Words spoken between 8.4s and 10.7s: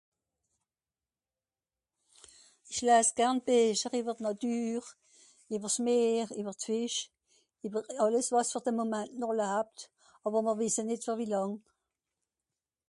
ver de momant nòr labt àwer mr